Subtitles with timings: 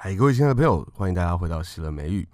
[0.00, 2.28] 嗨，各位亲爱的朋友，欢迎大家回到喜乐美语。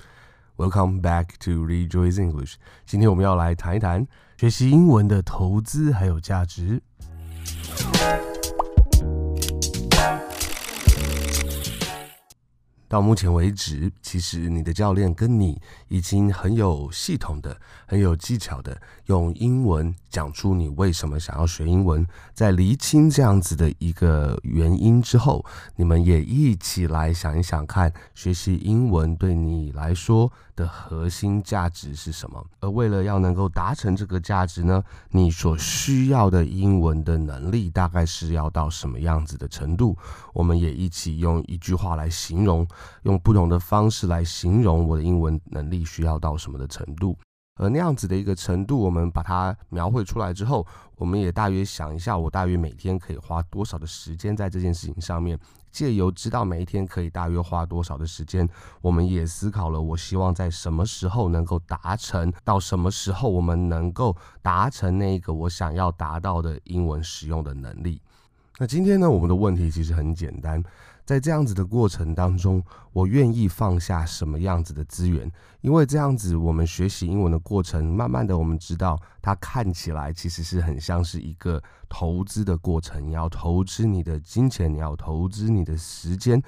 [0.59, 2.57] Welcome back to Rejoice English。
[2.85, 4.07] 今天我们要来谈一谈
[4.37, 6.83] 学习英文的投资还有价值。
[12.87, 15.59] 到目前为止，其实你的教练跟你
[15.89, 22.07] 已经很有系统的、很有技巧的用英文讲出你为什么想要学英文。
[22.33, 25.45] 在厘清这样子的一个原因之后，
[25.75, 32.47] 你们也一起来想一想看，学习英文对你来说的核心价值是什么？
[32.61, 34.81] 而为了要能够达成这个价值呢，
[35.11, 39.99] 你所需要的英文的能力大概是要到什么样子的程度？
[40.33, 42.65] 我们也一起用一句话来形容。
[43.03, 47.19] 用不同的方式来形容我的英文能力需要到什么的程度，
[47.57, 55.39] 而那样子的一个程度，我们把它描绘出来之后，我们也大约想一下，我大约每天可以花多少的时间在这件事情上面。
[55.71, 58.49] 借由知道每一天可以大约花多少的时间，
[58.81, 68.01] 我们也思考了，我希望在什么时候能够达成，到什么时候我们能够达成那个我想要达到的英文使用的能力。
[68.57, 70.63] 那今天呢，我们的问题其实很简单。
[71.05, 75.31] 在这样子的过程当中，我愿意放下什么样子的资源？
[75.61, 83.05] 因为这样子，我们学习英文的过程，慢慢的，我们知道它看起来其实是很像是一个投资的过程。
[83.05, 86.41] 你要投资你的金钱，你要投资你的时间，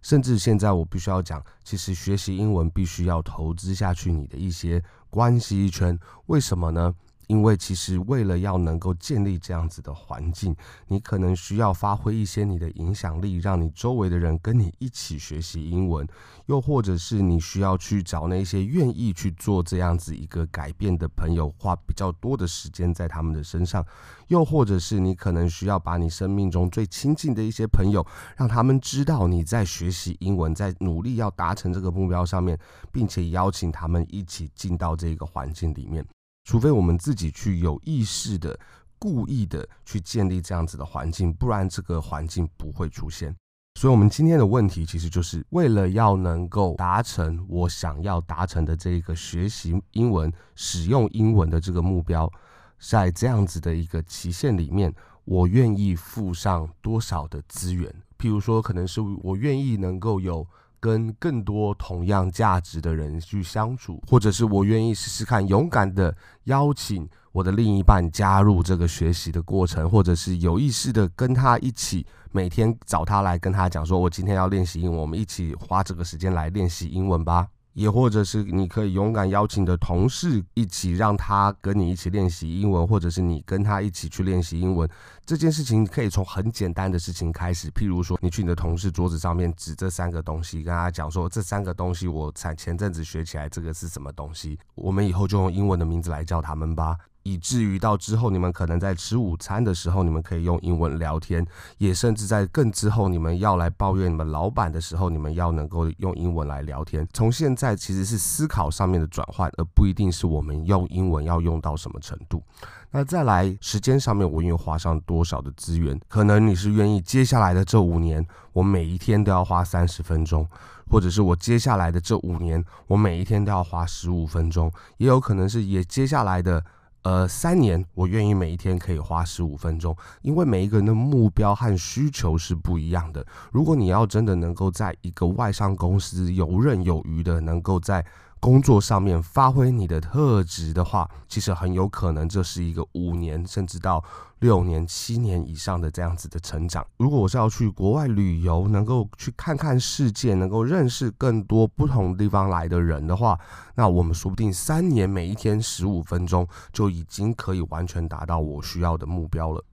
[0.00, 5.96] 甚至现在我必须要讲，其实学习英文必须要投资下去你的一些关系圈。
[6.26, 6.92] 为什么呢？
[7.32, 10.54] 因为其实为了要能够建立这样子的环境，
[10.88, 16.06] 你可能需要发挥一些你的影响力，让你周围的人跟你一起学习英文，
[16.44, 23.82] 又或者是你需要去找那些愿意去做这样子一个改变的朋友，花比较多的时间在他们的身上，
[24.28, 32.58] 又或者是你可能需要把你生命中最亲近的一些朋友，让他们知道你在学习英文，在努力要达成这个目标上面，
[32.92, 36.04] 并且邀请他们一起进到这个环境里面。
[36.44, 38.58] 除非我们自己去有意识的、
[38.98, 43.34] 故意的去建立这样子的环境，不然这个环境不会出现。
[43.78, 52.30] 所以，我们今天的问题其实就是为了要能够达成我想要达成的这个学习英文、使用英文的这个目标，
[52.78, 54.92] 在这样子的一个期限里面，
[55.24, 57.88] 我愿意付上多少的资源？
[58.18, 60.46] 譬如说，可能是我愿意能够有。
[60.82, 66.12] 跟更多同样价值的人去相处，或者是我愿意试试看，勇敢的
[66.46, 77.46] 邀请我的另一半加入这个学习的过程，或者是有意识的跟他一起，每天找他来跟他讲说，我今天要练习英文，我们一起花这个时间来练习英文吧。
[77.74, 84.88] 也或者是你可以勇敢邀请你的同事一起，让他跟你一起练习英文，或者是你跟他一起去练习英文。
[85.24, 94.58] 这件事情可以从很简单的事情开始，譬如说，你去你的同事桌子上面指这三个东西，跟他讲说，这三个东西我前前阵子学起来，这个是什么东西？
[94.74, 96.96] 我们以后就用英文的名字来叫他们吧。
[97.24, 101.44] 以至于到之后，你们可能在吃午餐的时候，你们可以用英文聊天；
[101.78, 107.06] 也甚至在更之后，你们要来抱怨你们老板的时候，你们要能够用英文来聊天。
[107.12, 112.42] 从现在其实是思考上面的转换，而不一定是我们用英文要用到什么程度。
[112.90, 115.98] 那再来时间上面，我愿意花上多少的资源？
[116.08, 120.46] 可能你是愿意接下来的这五年，我每一天都要花三十分钟，
[120.90, 126.62] 或者是我接下来的这五年，我每一天都要花十五分钟，也有可能是也接下来的。
[127.02, 133.26] 呃，三年，我愿意每一天可以花十五分钟，因为每一个人的目标和需求是不一样的。
[133.50, 138.04] 如果你要真的能够在一个外商公司游刃有余的，能够在
[138.42, 144.02] 工作上面发挥你的特质的话，其实很有可能这是一个五年甚至到
[144.40, 146.84] 六年、七年以上的这样子的成长。
[146.96, 153.38] 如果我是要去国外旅游，能够去看看世界，能够认识更多不同地方来的人的话，
[153.76, 159.64] 那我们说不定三年每一天十五分钟就已经可以完全达到我需要的目标了。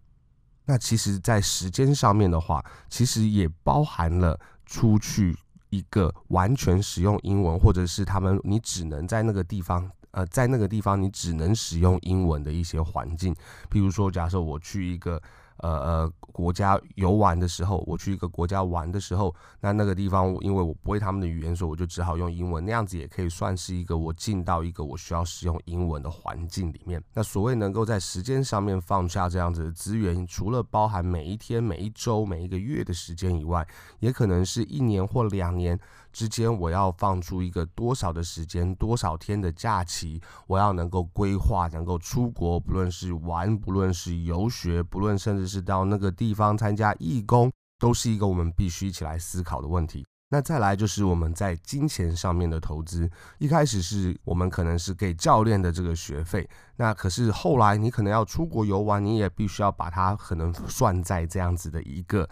[0.66, 5.36] 那其实，在时间上面的话，其实也包含了出去。
[5.70, 13.36] 一个完全使用英文，或者是他们你只能在那个地方，呃，在那个地方你只能使用英文的一些环境，
[13.70, 15.22] 比如说，假设我去一个。
[15.60, 22.64] 呃呃，国家游玩的时候，我去一个国家玩的时候，那那个地方，因为我不会他们的语言，所以我就只好用英文。
[22.66, 27.04] 那样子也可以算是一个我进到一个我需要使用英文的环境里面。
[27.14, 33.68] 那所谓能够在时间上面放下这样子的资源，除了包含每一天、每一周、每一个月的时间以外，
[34.00, 35.78] 也可能是一年或两年
[36.14, 45.50] 之间，我要放出一个多少的时间、多少天的假期，我要能够规划，能够出国，不论是玩，不论是游学，不论甚至。
[45.50, 50.06] 是到那个地方参加义工，都是一个我们必须一起来思考的问题。
[50.30, 53.10] 那再来就是我们在金钱上面的投资，
[53.40, 62.30] 一开始是我们可能是给教练的这个学费，那可是后来你可能要出国游玩，你也必须要把它可能算在这样子的一个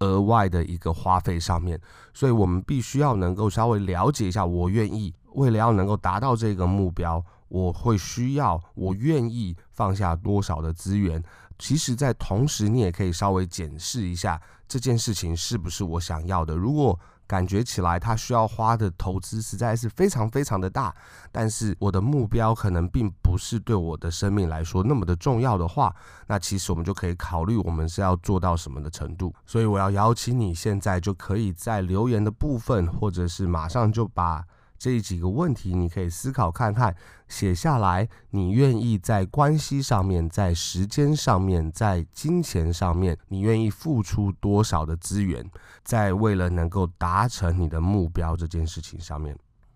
[0.00, 1.80] 额外的一个花费上面，
[2.12, 11.22] 所以我们必须要能够稍微了解一下，我愿意为了要能够达到这个目标，我会需要，我愿意放下多少的资源。
[11.58, 16.56] 其实，在同时，你也可以稍微检视一下这件事情是不是我想要的。
[16.56, 20.94] 如果感觉起来，它需要花的投资实在是非常非常的大，
[21.32, 25.94] 但是我的目标可能并不是对我的生命来说那么的重要的话，
[26.26, 29.34] 那其实我们就可以考虑我们是要做到什么的程度。
[29.46, 34.44] 所以我要邀请你现在就可以在留言的部分，或者是马上就把。
[34.84, 36.94] 这几个问题，你可以思考看看，
[37.26, 38.06] 写下来。
[38.32, 45.42] 你愿意在关系上面，在时间上面，在金钱上面，你愿意付出多少的资源，
[45.84, 49.34] 在为了能够达成你的目标这件事情上面。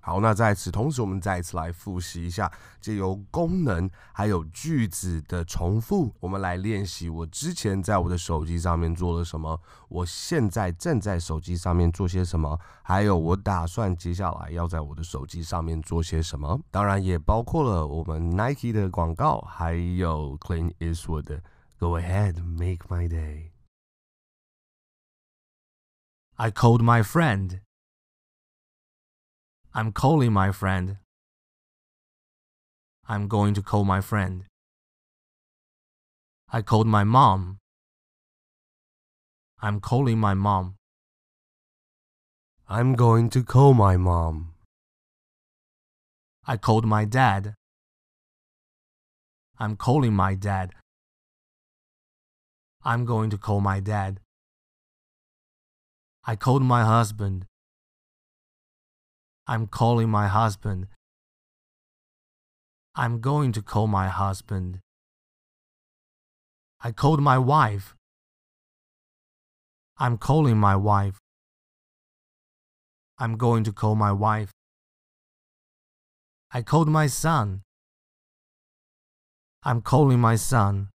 [0.08, 2.50] 好，那在此同时，我们再一次来复习一下，
[2.80, 9.60] 借由功能还有句子的重复，我们来练习我之前在我的手机上面做了什么，
[9.90, 16.58] 我现在正在手机上面做些什么，还有我打算接下来要在我的手机上面做些什么。
[16.70, 21.42] 当然，也包括了我们 Nike 的广告，还有 Clint Eastwood 的
[21.78, 23.50] Go ahead, make my day.
[26.36, 27.60] I called my friend.
[29.74, 30.96] I'm calling my friend.
[33.06, 34.44] I'm going to call my friend.
[36.50, 37.58] I called my mom.
[39.60, 40.76] I'm calling my mom.
[42.68, 44.54] I'm going to call my mom.
[46.46, 47.54] I called my dad.
[49.58, 50.72] I'm calling my dad.
[52.84, 54.20] I'm going to call my dad.
[56.24, 57.47] I called my husband.
[59.50, 60.88] I'm calling my husband.
[62.94, 64.80] I'm going to call my husband.
[66.82, 67.94] I called my wife.
[69.96, 71.16] I'm calling my wife.
[73.18, 74.52] I'm going to call my wife.
[76.52, 77.62] I called my son.
[79.64, 80.90] I'm calling my son.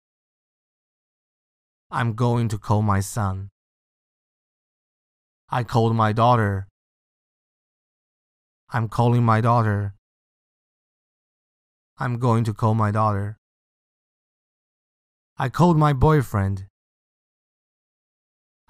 [1.91, 3.51] I'm going to call my son.
[5.51, 6.67] I called my daughter.
[8.71, 9.95] I'm calling my daughter.
[11.99, 13.39] I'm going to call my daughter.
[15.39, 16.67] I called my boyfriend.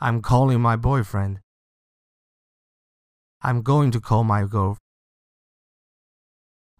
[0.00, 1.40] I'm calling my boyfriend.
[3.42, 4.78] I'm going to call my girl.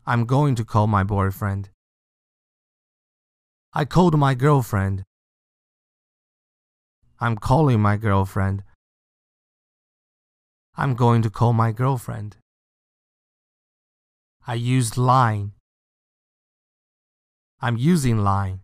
[0.07, 1.71] I'm going to call my boyfriend.
[3.75, 5.03] I called my girlfriend.
[7.19, 8.63] I'm calling my girlfriend.
[10.77, 12.38] I'm going to call my girlfriend.
[14.51, 15.53] I used line.
[17.61, 18.61] I'm using line.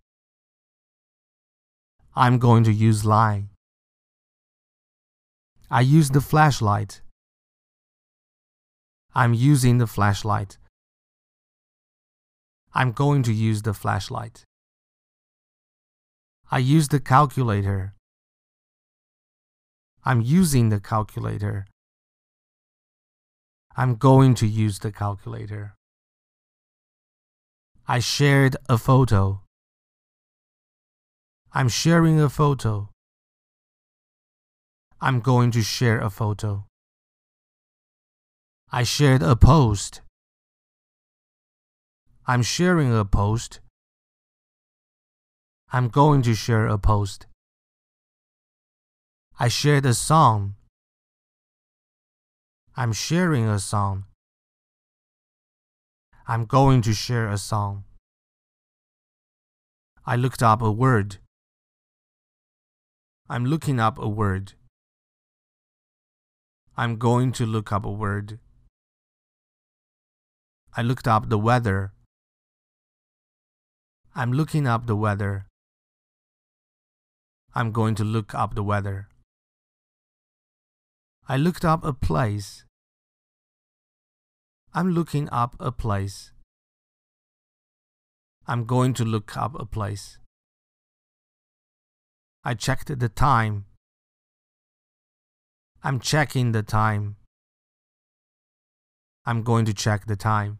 [2.15, 3.49] I'm going to use line.
[5.69, 7.01] I use the flashlight.
[9.13, 10.57] I'm using the flashlight.
[12.73, 14.43] I'm going to use the flashlight.
[16.49, 17.93] I use the calculator.
[20.03, 21.67] I'm using the calculator.
[23.77, 25.75] I'm going to use the calculator.
[27.87, 29.41] I shared a photo.
[31.53, 32.89] I'm sharing a photo.
[35.01, 36.65] I'm going to share a photo.
[38.71, 40.01] I shared a post.
[42.25, 43.59] I'm sharing a post.
[45.73, 47.27] I'm going to share a post.
[49.37, 50.55] I shared a song.
[52.77, 54.03] I'm sharing a song.
[56.27, 57.85] I'm going to share a song.
[60.05, 61.19] I looked up a word.
[63.29, 64.53] I'm looking up a word.
[66.75, 68.39] I'm going to look up a word.
[70.75, 71.93] I looked up the weather.
[74.13, 75.47] I'm looking up the weather.
[77.53, 79.07] I'm going to look up the weather.
[81.29, 82.64] I looked up a place.
[84.77, 86.31] I'm looking up a place.
[88.45, 90.17] I'm going to look up a place.
[92.43, 93.67] I checked the time.
[95.81, 97.15] I'm checking the time.
[99.25, 100.59] I'm going to check the time.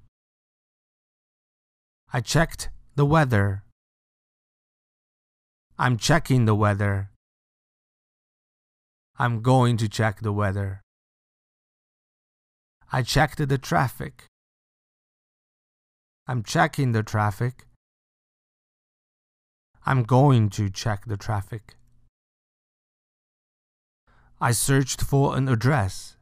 [2.14, 3.64] I checked the weather.
[5.78, 7.12] I'm checking the weather.
[9.20, 10.85] I'm going to check the weather.
[12.92, 14.26] I checked the traffic.
[16.28, 17.66] I'm checking the traffic.
[19.86, 21.76] I'm going to check the traffic.
[24.42, 26.18] I searched for an address.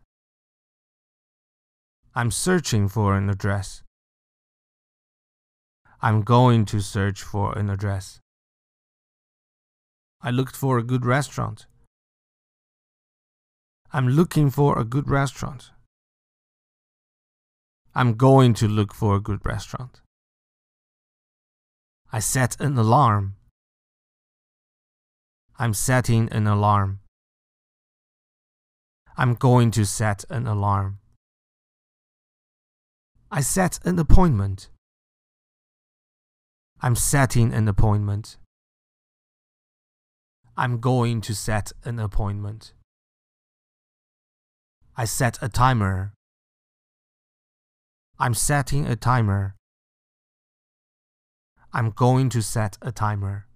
[2.16, 3.84] I'm searching for an address.
[6.02, 8.20] I'm going to search for an address.
[10.22, 11.66] I looked for a good restaurant.
[13.92, 15.72] I'm looking for a good restaurant.
[17.96, 20.02] I'm going to look for a good restaurant.
[22.12, 23.36] I set an alarm.
[25.60, 27.00] I'm setting an alarm.
[29.16, 31.00] I'm going to set an alarm.
[33.32, 34.70] I set an appointment.
[36.82, 38.38] I'm setting an appointment.
[40.58, 42.74] I'm going to set an appointment.
[44.98, 46.14] I set a timer.
[48.20, 49.56] I'm setting a timer.
[51.74, 53.48] I'm going to set a timer.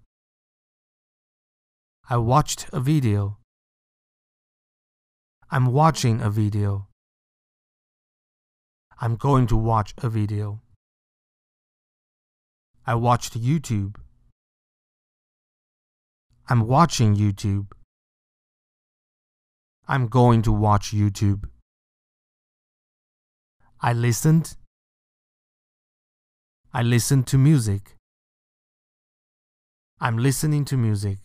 [2.10, 3.38] I watched a video.
[5.50, 6.88] I'm watching a video.
[9.00, 10.60] I'm going to watch a video.
[12.84, 13.96] I watched YouTube.
[16.48, 17.68] I'm watching YouTube.
[19.86, 21.44] I'm going to watch YouTube.
[23.80, 24.56] I listened.
[26.74, 27.94] I listened to music.
[30.00, 31.18] I'm listening to music.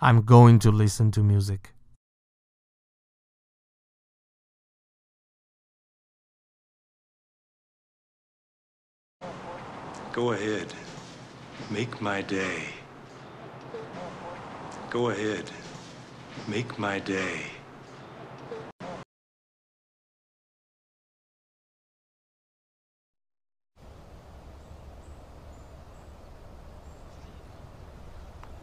[0.00, 1.72] I'm going to listen to music.
[10.12, 10.72] Go ahead.
[11.70, 12.68] Make my day.
[14.90, 15.50] Go ahead.
[16.46, 17.55] Make my day.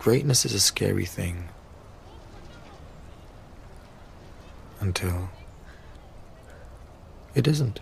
[0.03, 1.47] Greatness is a scary thing.
[4.81, 5.29] Until
[7.33, 7.79] it isn't.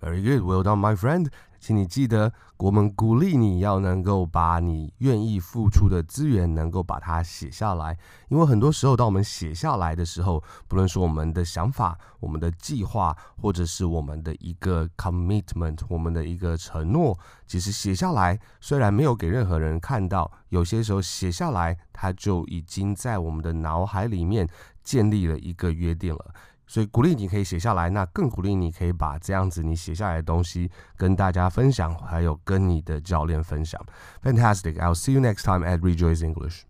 [0.00, 1.30] Very good, well done, my friend.
[1.60, 7.98] 请你记得，我们鼓励你要能够把你愿意付出的资源，能够把它写下来。
[8.28, 24.48] 因为很多时候，当我们写下来的时候，不论是我们的想法、我们的计划，或者是我们的一个 commitment，我们的一个承诺，其实写下来虽然没有给任何人看到，有些时候写下来，它就已经在我们的脑海里面
[24.84, 26.34] 建立了一个约定了。
[26.68, 33.80] 所以鼓励你可以写下来，那更鼓励你可以把这样子你写下来的东西跟大家分享，还有跟你的教练分享。
[34.22, 34.74] Fantastic!
[34.74, 36.62] I'll see you next time at Rejoice English.